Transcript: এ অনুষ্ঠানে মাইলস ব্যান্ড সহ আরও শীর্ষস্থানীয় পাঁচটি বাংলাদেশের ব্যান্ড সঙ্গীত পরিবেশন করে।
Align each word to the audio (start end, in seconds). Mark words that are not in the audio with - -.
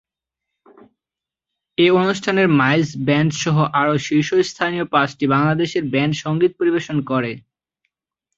এ 1.77 1.87
অনুষ্ঠানে 1.97 2.43
মাইলস 2.59 2.91
ব্যান্ড 3.07 3.31
সহ 3.41 3.57
আরও 3.81 3.95
শীর্ষস্থানীয় 4.07 4.85
পাঁচটি 4.93 5.25
বাংলাদেশের 5.27 5.83
ব্যান্ড 5.93 6.13
সঙ্গীত 6.23 6.51
পরিবেশন 6.59 6.97
করে। 7.09 7.31